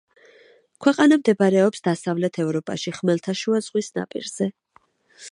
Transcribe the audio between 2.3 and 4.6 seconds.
ევროპაში, ხმელთაშუა ზღვის ნაპირზე.